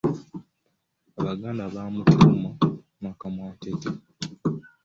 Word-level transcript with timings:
Abaganda 1.19 1.63
bamutuuma 1.75 2.49
nnakamwantette. 2.97 3.89